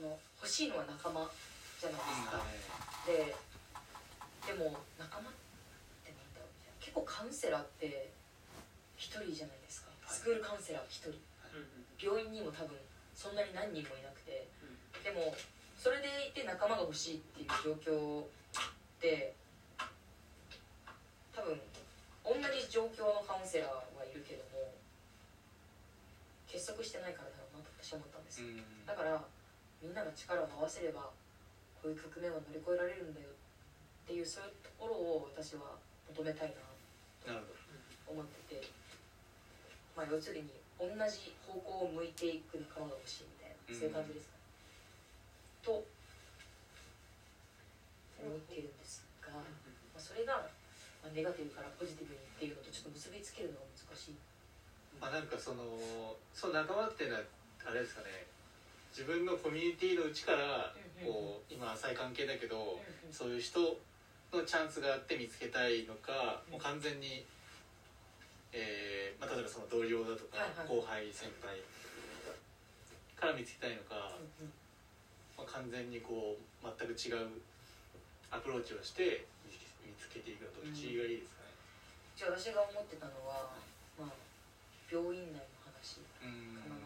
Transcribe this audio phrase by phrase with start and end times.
[0.00, 1.30] の欲しいのは仲間
[1.80, 2.40] じゃないですか、
[3.06, 3.36] で
[4.46, 5.32] でも仲間っ
[6.04, 6.80] てなんだろうみたいな。
[6.80, 8.10] 結構カウンセラーって
[8.96, 9.92] 一人じゃないですか。
[10.08, 11.14] スクールカウンセラー一人。
[12.00, 12.76] 病院にも多分
[13.14, 14.48] そんなに何人もいなくて。
[15.04, 15.32] でも
[15.78, 18.26] それでいて仲間が欲しいっていう状況っ
[19.00, 19.32] て
[21.32, 21.56] 多分
[22.20, 24.74] 同じ状況のカウンセラーはいるけども
[26.46, 28.48] 結束してないからだろうなと私は思ったんですよ、
[28.84, 29.24] だから
[29.82, 31.08] みんなが力を合わせれば
[31.80, 33.28] こういう局面を乗り越えられるんだよ。
[33.30, 35.76] っていうそういうところを私は
[36.12, 37.34] 求めたいな。
[37.34, 37.40] と
[38.06, 38.80] 思ってて。
[39.96, 40.48] まあ要するに
[40.78, 43.56] 同じ方向を向いていく仲間が欲しいみたいな。
[43.68, 44.40] そういう感じですかね、
[45.62, 45.70] と
[48.18, 49.44] 思っているんですが、ま
[49.94, 50.42] あ、それが、
[51.04, 54.18] まあ、ネガティブからポジティブにっていうのとちょっと結びつけるのが難しい。
[54.98, 55.62] まあなんかその
[56.34, 57.22] その仲間っていうのは
[57.64, 58.26] あれですかね
[58.90, 62.78] 自分のコミュニティのうちからこう今浅い関係だけど
[63.10, 63.60] そういう人
[64.32, 67.24] のチャンスがあって見つけたいのかもう完全に、
[68.52, 70.38] えーまあ、例えばその同僚だとか
[70.68, 71.58] 後輩先輩
[73.18, 74.16] から見つけたいのか、
[75.36, 77.42] まあ、完全にこう全く違う
[78.30, 79.26] アプローチをして
[79.82, 81.52] 見つけていくのどっちがいいですかね、
[82.14, 83.50] じゃあ私が思ってたのは、
[83.98, 84.14] まあ、
[84.86, 86.78] 病院内の話かな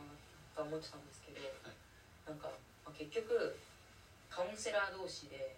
[0.57, 1.84] と思ってたんですけど、はい、
[2.27, 2.49] なんか、
[2.85, 3.57] まあ、結局
[4.31, 5.57] カウンセラー同士で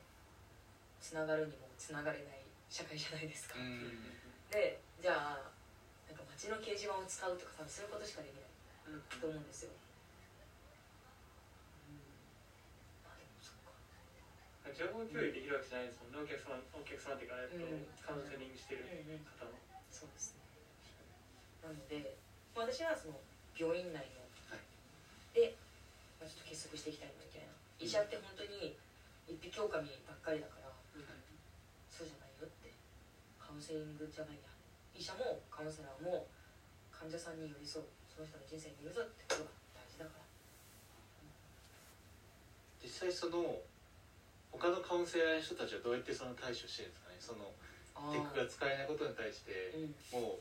[1.00, 3.54] つながるにもつながれない社会じゃないですか。
[4.50, 5.50] でじゃあ
[6.08, 8.46] なんか街の掲示板を使うとか多分そういうことしかできない。
[8.86, 9.74] と思うんですよ。
[14.76, 17.64] 情報共有できるわけじゃないですもんね、お客様お客様っていうか、えっと、
[18.04, 18.84] カウンセリングしてる
[19.24, 19.56] 方の、
[19.88, 20.44] そうですね。
[21.64, 22.12] なので、
[22.52, 23.16] まあ、私はその
[23.56, 24.25] 病院内の、
[26.26, 27.54] ちょっと結束していきたいみたいな。
[27.78, 28.74] 医者って本当に
[29.30, 31.06] 一匹狼ばっかりだから、うん、
[31.90, 32.74] そうじゃないよって。
[33.40, 34.50] カウンセリングじゃないや
[34.92, 36.26] 医者もカウンセラーも
[36.90, 37.86] 患者さんに寄り添う。
[38.10, 40.32] その人の人生に寄り添うってことが大事だから、う
[41.28, 41.28] ん、
[42.80, 43.60] 実際その
[44.56, 47.36] 他のカウンセラーの人たちはどうやってその対処してるんですかね？
[47.36, 47.52] その
[48.12, 49.72] テックが使えないことに対して、
[50.12, 50.40] も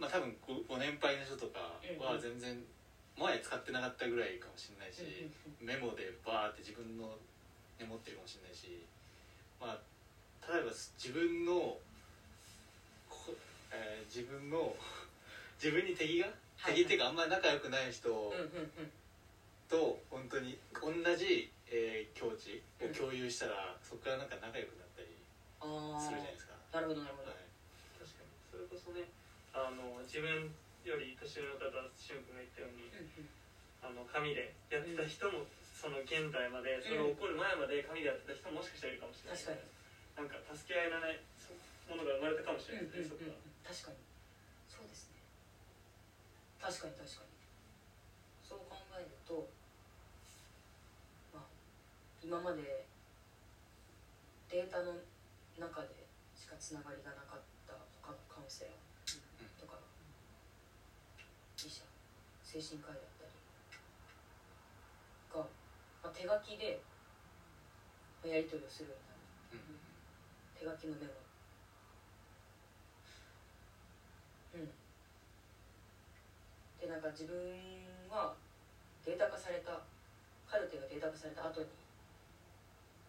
[0.00, 2.56] まあ多分ごご年配の人とかは全然
[3.18, 5.02] 前使ってなかったぐらいかもしれないし、
[5.60, 7.16] メモでバーって自分の
[7.80, 8.84] メモってるかもしれないし
[9.60, 11.78] まあ例えば自分の
[13.72, 14.76] えー、自分の
[15.62, 16.28] 自分に敵が、
[16.64, 18.32] 敵っていうかあんまり仲良くない人
[19.68, 25.10] と本当に同じえー、境地を共有したら、そこからなんか仲良くなったり
[25.98, 26.54] するじゃないですか。
[26.72, 27.42] なるほどなるほど、はい、
[27.98, 28.30] 確かに。
[28.50, 29.10] それこそね
[29.52, 30.54] あの自分
[30.86, 31.66] より年上の方
[31.98, 32.86] しゅん君が言ったように、
[33.82, 39.66] あの紙でやってた人も、その現代までそれを起こる前まで紙でやってた人ももしかしたらいるかもしれない、確かに。
[40.16, 41.20] なんか助け合いらない
[41.90, 43.36] ものが生まれたかもしれないですね、そこは。
[43.66, 44.00] 確かに。
[44.70, 45.20] そうですね。
[46.62, 47.34] 確かに確かに。
[48.46, 49.50] そう考えると
[52.22, 52.86] 今まで
[54.50, 54.98] データの
[55.58, 58.74] 中でしかつながりがなかった他のカウンセラー
[59.60, 59.78] とか
[61.58, 61.86] 医者
[62.56, 63.36] 精神科医だったり
[65.28, 65.44] が、
[66.00, 66.80] まあ、手書きで
[68.24, 69.76] やり取りをするようになる、
[70.56, 71.12] 手書きのメモ。
[74.56, 74.72] うん。
[76.80, 77.36] でなんか自分
[78.08, 78.32] は
[79.04, 79.84] データ化された
[80.48, 81.68] カルテがデータ化された後に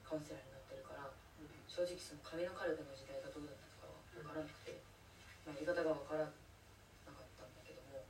[0.03, 1.07] カウンセラーになってるから、
[1.71, 4.83] 正直その紙のカルテの時代がどうだったとかは分からなくて、
[5.47, 8.03] まあ、やり方が分からなかったんだけども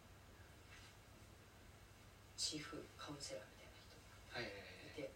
[2.47, 5.11] チーフカウンセラーみたいな人がいて、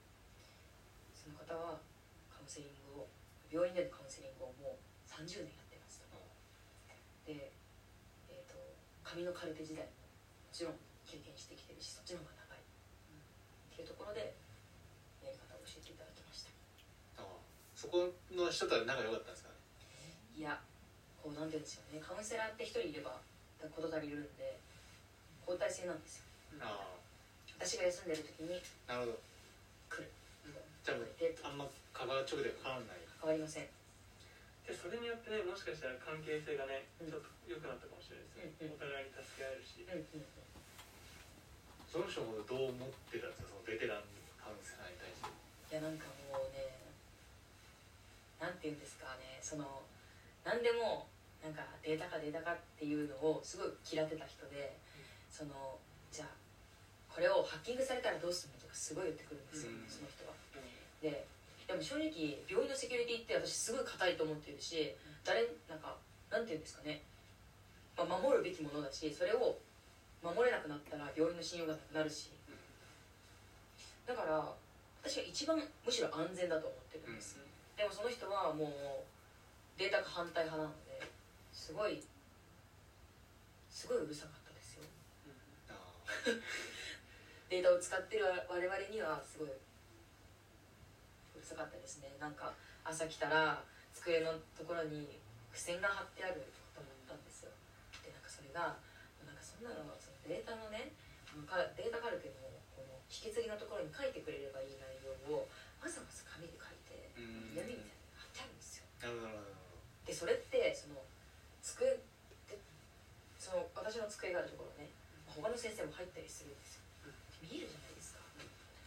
[1.15, 1.79] その方は
[2.27, 3.07] カウンセリングを
[3.47, 6.11] 病院でのカウンセリングをもう30年やってますと。
[7.23, 7.55] で、
[8.27, 8.59] えーと、
[9.07, 14.35] 紙のカルテ時代ももちろん経験してきてるしそっちの方が長い、っていうところで
[17.79, 19.55] そこの人とは仲良かったんですかね？
[20.35, 20.59] いや
[21.17, 22.03] こうなんて言うんですよね。
[22.03, 23.17] カウンセラーって一人いれば
[23.57, 24.59] 事足りるんで
[25.47, 26.27] 交代制なんですよ。
[26.59, 27.00] ああ
[27.61, 28.57] 私が休んでる時に
[28.89, 29.21] なるほど。
[30.01, 30.09] 来る。
[30.81, 30.97] じゃ
[31.45, 33.05] ああんま関わ直で関わらない。
[33.21, 33.69] 関わりません。
[34.65, 40.25] でそれによってねもしかしたら関係性がね、ちょっと良くなったかもしれないですね、うんうん、お互いに助け合えるし、うんうん、
[41.85, 43.53] その人もどう思ってたんですか？
[43.53, 44.09] そのベテラン
[44.41, 45.29] カウンセラーに対して。
[45.29, 46.65] いやなんかもうね
[48.41, 49.37] なんて言うんですかね。
[49.37, 49.85] その
[50.41, 51.05] 何でも
[51.45, 54.73] なんかデータかデータかっていうのをすごい嫌ってた人で、
[55.29, 55.77] そのじゃあ
[57.13, 59.85] これをハッキングされたらどうするのとかすごい言ってくるんですよ、うん。
[59.87, 60.33] その人は。
[61.01, 61.27] で
[61.67, 64.91] でも正直病院のセキュリティって私すごい硬いと思ってるし
[65.23, 65.95] 誰なんか
[66.29, 67.01] なんていうんですかね、
[67.95, 69.55] まあ、守るべきものだしそれを
[70.23, 72.31] 守れなくなったら病院の信用がなくなるし。
[74.05, 74.43] だから
[75.03, 77.37] 私は一番むしろ安全だと思ってるんです、
[77.77, 81.09] でもその人はもうデータが反対派なので
[81.53, 82.03] すごい
[83.69, 84.83] すごいうるさかったですよ。
[85.69, 85.73] あ
[87.51, 89.59] データを使ってる我々にはすごいう
[91.35, 92.07] るさかったですね。
[92.15, 92.55] なんか
[92.87, 93.59] 朝来たら
[93.91, 95.19] 机のところに
[95.51, 97.51] 付箋が貼ってあると思ったんですよ。
[98.07, 98.79] でなんかそれが
[99.27, 100.95] なんかそんなのそのデータのね
[101.43, 102.39] かデータカルテの
[102.71, 105.43] この引き継ぎのところに書いてくれればいい内容を
[105.83, 107.51] わざわざ紙で書いてうん。
[107.51, 108.87] 闇みたいに貼ってあるんですよ。
[110.07, 111.03] でそれってその
[111.59, 111.99] 机
[112.47, 112.55] で
[113.35, 114.87] その私の机があるところね
[115.27, 116.70] 他の先生も入ったりするんですよ
[117.41, 118.21] 見えるじゃないですか。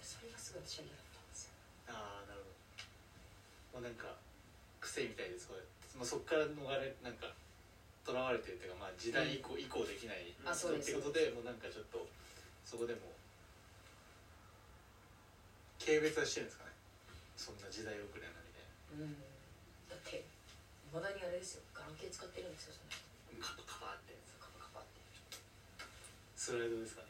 [0.03, 1.55] それがすごい私は嫌だったんですよ。
[1.91, 2.51] ああなるほ
[3.75, 3.81] ど。
[3.81, 4.15] もうなんか
[4.81, 5.49] 癖みたいです。
[5.49, 5.63] これ
[5.99, 7.31] もうそっから逃れなんか
[8.05, 12.05] とらわれてるっていうか、まあ、時代以降、移行できないあそうですってことでもうなんかちょっと
[12.67, 13.01] そこでも
[15.81, 16.73] 軽蔑はしてるんですかね。
[17.37, 19.17] そんな時代遅れなみたいうん。
[19.89, 20.25] だってい
[20.93, 21.65] まだにあれですよ。
[21.73, 22.93] ガラケー使ってるんですよその
[23.41, 24.13] カパカパって。
[24.37, 25.01] カパカパって。
[26.37, 27.09] スライドですかね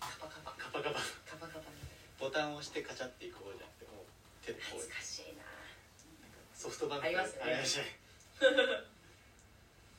[0.00, 4.12] カパカパカパカパカパカパみたいボタンを押してカチャっていく方じゃなくてもう
[4.44, 4.84] 手でこう。
[4.84, 5.48] な懐かしいな。
[6.52, 7.48] ソフトバンクありますね。
[7.48, 7.96] ありましたね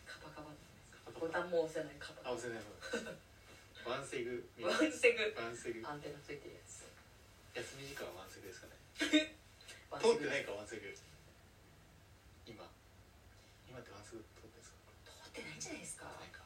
[0.06, 0.54] カパカパ
[1.18, 4.46] ボタンも押せないカパあ押せない方ワンセグ。
[4.62, 5.34] ワンセグ。
[5.34, 5.82] ワンセグ。
[5.82, 6.86] アンテナついてるやつ。
[7.58, 8.78] 休み時間はワンセグですかね。
[9.98, 10.94] 通ってないかワンセグ。
[12.46, 12.62] 今。
[13.66, 14.78] 今ってワンセグ通ってんですか？
[15.26, 16.06] 通ってないんじゃないですか？
[16.06, 16.46] ないか。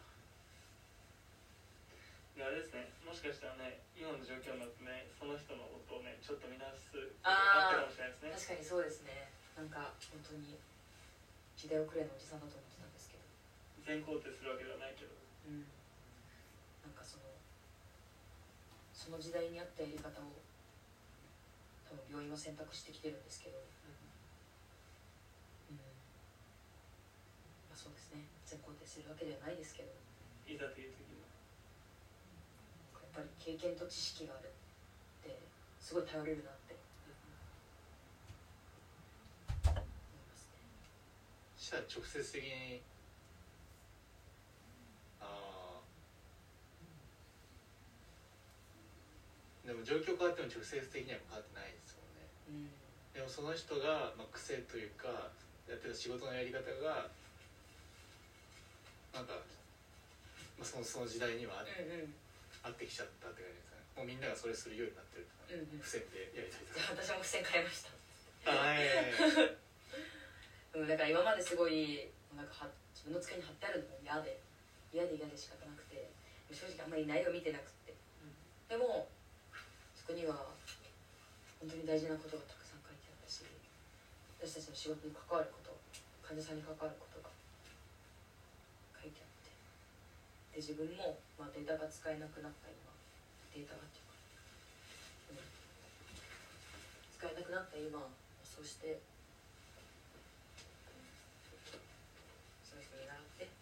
[2.38, 6.96] であれですねもしかしたらね今の状況になってねその人のことをねちょっと見直す
[7.28, 8.56] あったかもしれないですね。
[8.56, 9.28] 確かにそうですね。
[9.52, 10.56] なんか本当に
[11.60, 13.28] 時代遅れのおじさんだと思ってたんですけど。
[13.84, 15.12] 全肯定するわけではないけど。
[15.12, 15.68] うん。
[16.88, 17.36] なんかその
[18.96, 20.32] その時代に合ったやり方を
[21.92, 23.60] 多分病院は選択してきてるんですけど。
[23.60, 23.68] う
[25.76, 25.84] ん。
[27.68, 28.24] まあそうですね。
[28.48, 29.92] 全肯定するわけではないですけど。
[30.48, 31.31] いざという時にはやっ
[33.14, 34.52] ぱり経験と知識があるっ
[35.24, 35.38] て
[35.80, 36.76] すごい頼れるなって
[39.68, 40.64] 思いますね。
[41.60, 42.82] したら直接的に
[45.20, 45.84] ああ
[49.68, 52.28] でも状況変わっても直接的には変わってないですもんね。
[52.48, 52.72] うん。
[53.14, 55.32] でもその人が、まあ、癖というか
[55.68, 57.12] やってた仕事のやり方が
[59.14, 59.44] なんか、
[60.56, 62.14] まあ、そのその時代にはあ,、うんうん
[62.64, 63.82] 合ってきちゃったって感じですね。
[63.98, 65.82] もうみんながそれするようになってるうんうん。
[65.82, 67.92] 付箋でやりたいとじゃかあ私も付箋変えました
[68.52, 68.88] あはい
[70.74, 74.40] うん、だから今まですごいなんかは自分の机に貼ってあるのも嫌で
[74.94, 76.10] 嫌で嫌で仕方なくて。
[76.52, 77.96] 正直あんまり内容見てなくって、
[78.68, 79.08] でも
[79.96, 80.52] そこには
[81.64, 83.48] 本当に大事なことがたくさん書いてあったし
[84.36, 85.72] 私たちの仕事に関わること
[86.20, 87.32] 患者さんに関わることが
[89.00, 89.56] 書いてあって
[90.52, 92.92] で自分も、まあ、データが使えなくなった今
[93.56, 94.14] データがっていうか、
[95.32, 95.38] うん。
[97.16, 98.10] 使えなくなった今
[98.44, 99.00] そして
[102.68, 103.56] その人に習って習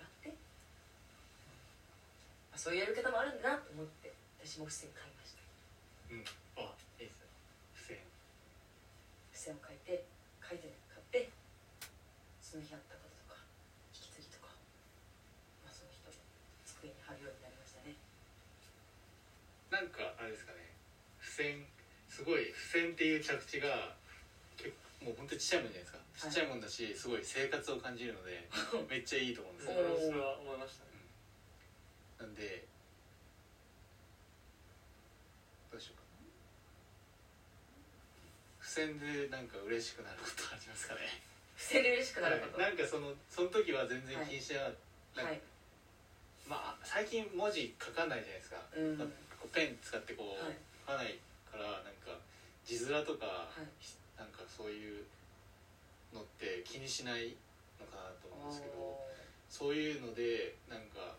[0.00, 0.32] って。
[2.52, 5.42] あそういうやり方もあるんだなと思って私も付箋買いました。
[6.10, 6.24] うん。
[6.64, 7.26] あいいですね。
[7.76, 8.00] 付箋。
[9.32, 10.04] 付箋を書いて
[10.50, 10.62] 買っ
[11.14, 11.30] て
[12.42, 13.38] その日あったこととか
[13.94, 14.50] 引き継ぎとか、
[15.62, 16.18] まあ、その人の
[16.66, 17.94] 机に貼るようになりましたね
[19.80, 20.60] なんかあれですかね。
[21.24, 21.64] 付箋
[22.04, 23.96] すごい付箋っていう着地が
[24.60, 26.04] 結構もう本当にちっちゃいもんじゃないですか。
[26.20, 28.44] ちっちゃいもんだしすごい生活を感じるので
[28.92, 29.72] めっちゃいいと思うんですよ。
[30.44, 30.84] 思いました。
[30.84, 30.90] ね
[32.20, 32.68] なんで
[35.72, 36.28] どうしようかな。
[38.60, 41.00] 付箋でなんか嬉しくなることありますかね。
[41.56, 42.60] 付箋で嬉しくなること？
[42.60, 42.76] はい。
[42.76, 44.74] なんかそのその時は全然気にしてなかっ
[45.16, 45.40] た、はい。
[46.46, 48.98] まあ最近文字書かないじゃないですか、うん。
[48.98, 49.08] まあ
[49.40, 50.60] こうペン使ってこう、はい。
[50.84, 51.16] 書かない
[51.48, 52.20] からなんか
[52.68, 53.64] 字面とか、い。
[54.20, 55.08] なんかそういう
[56.12, 57.32] のって気にしない
[57.80, 59.00] のかなと思うんですけど
[59.48, 61.16] そういうのでなんか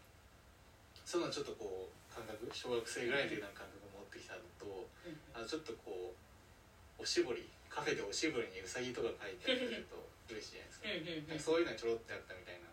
[1.02, 5.18] そういうのちょっとこう感覚小学生ぐらいの時の感覚を持ってきたのとうん。
[5.34, 9.98] あのちょっとこうおしぼりカフェでおしぼりにうさぎとか書いてあると
[10.30, 11.34] 嬉しいじゃないですか。
[11.34, 12.70] かそういうのがちょろってあったみたいな。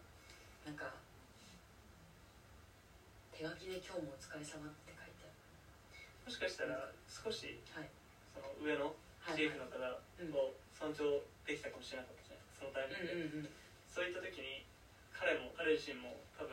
[0.69, 0.93] なんか
[3.33, 4.98] 手手書きで「今日もお疲れ様って
[6.29, 7.89] もしかしたら少し、はい。
[8.37, 8.93] その上の
[9.25, 9.41] はい。
[9.41, 13.57] チーフの方を尊重できたかもしれなかったじゃないですかそのタイミングで、うんうんうん。
[13.89, 14.69] そういった時に
[15.17, 16.53] 彼も彼自身も多分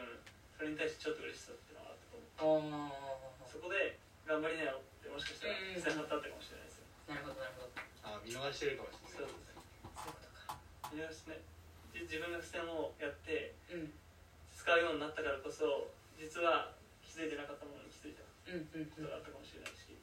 [0.56, 3.52] それに対してちょっと嬉しさっていうのがあったと思う。
[3.52, 6.80] そこで頑張りなよってもしかしたらうん付箋貼ったったかもしれないです。
[6.80, 7.76] よ、なるほどなるほど。
[8.08, 9.28] あ見逃してるかもしれない。
[9.28, 9.60] そうですね。
[9.92, 10.56] そういうことか。
[10.96, 11.44] 見直してね
[11.92, 13.92] で自分が付箋をやってうん。
[14.56, 16.72] 使うようになったからこそ実は
[17.04, 19.98] 気づいてなかったものに気づいたことがあったかもしれないし。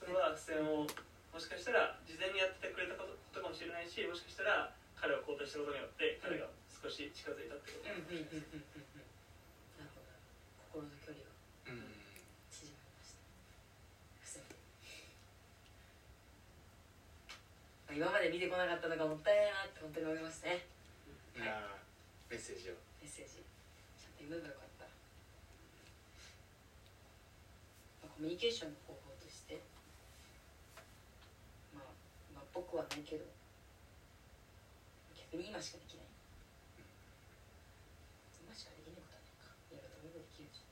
[0.00, 7.92] それは付箋をもしかしたら事前にやっててくれたことかもしれないしもしかしたら彼を交代したことによって彼が少し近づいたってこと。
[7.92, 9.04] うんかもしれうんうんないですうんうん。
[9.76, 10.08] なるほど。
[10.72, 11.28] 心の距離が
[11.68, 11.92] うん。
[12.48, 13.12] 縮まりまし
[14.36, 14.44] た。
[17.92, 20.64] 今まで見てこなかったのがもったいないなって本当に思いますね。
[21.36, 21.40] い。
[21.40, 22.76] やーメッセージを。
[23.00, 23.40] メッセージ。
[23.96, 24.90] ちゃんと読めばよかった、ま
[28.00, 29.60] あ、コミュニケーションの方法として
[31.76, 31.92] まあ、
[32.32, 33.28] まあ、僕はないけど
[35.12, 36.08] 逆に今しかできない。
[38.40, 39.52] 今しかできないことはないか。
[39.68, 40.64] やろうと思えばできるし。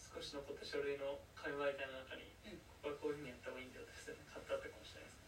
[0.00, 2.64] 少し残った書類の会話みたいな中に、うん。
[2.80, 5.27] ここはこういうふうにやった方がいいんだよって付箋が貼ってあったかもしれないです